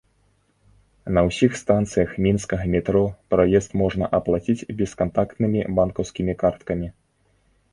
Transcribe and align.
На 1.17 1.21
ўсіх 1.27 1.51
станцыях 1.63 2.15
мінскага 2.27 2.65
метро 2.75 3.03
праезд 3.33 3.75
можна 3.83 4.05
аплаціць 4.19 4.67
бескантактнымі 4.81 5.59
банкаўскімі 5.77 6.33
карткамі. 6.45 6.87